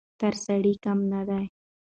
تر 0.19 0.33
سړي 0.45 0.73
کمه 0.83 1.05
نه 1.11 1.21
ده. 1.27 1.39